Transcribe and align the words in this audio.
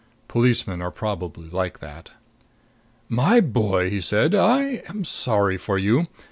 Policemen 0.27 0.81
are 0.81 0.89
probably 0.89 1.47
like 1.51 1.77
that. 1.77 2.09
"My 3.07 3.39
boy," 3.39 3.91
he 3.91 4.01
said, 4.01 4.33
"I 4.33 4.81
am 4.89 5.05
sorry 5.05 5.57
for 5.59 5.77
you. 5.77 6.07